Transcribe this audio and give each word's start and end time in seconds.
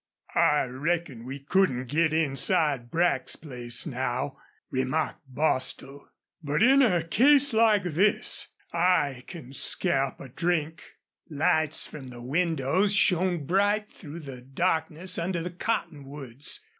"I 0.33 0.63
reckon 0.63 1.25
we 1.27 1.37
couldn't 1.41 1.85
get 1.91 2.11
inside 2.11 2.89
Brack's 2.89 3.35
place 3.35 3.85
now," 3.85 4.35
remarked 4.71 5.21
Bostil. 5.27 6.07
"But 6.41 6.63
in 6.63 6.81
a 6.81 7.03
case 7.03 7.53
like 7.53 7.83
this 7.83 8.47
I 8.73 9.23
can 9.27 9.53
scare 9.53 10.05
up 10.05 10.19
a 10.19 10.27
drink." 10.27 10.81
Lights 11.29 11.85
from 11.85 12.09
the 12.09 12.19
windows 12.23 12.95
shone 12.95 13.45
bright 13.45 13.87
through 13.91 14.21
the 14.21 14.41
darkness 14.41 15.19
under 15.19 15.43
the 15.43 15.51
cottonwoods. 15.51 16.65